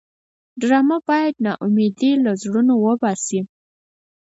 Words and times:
ډرامه 0.61 0.97
باید 1.09 1.35
ناامیدي 1.45 2.11
له 2.23 2.31
زړونو 2.41 2.73
وباسي 2.85 3.39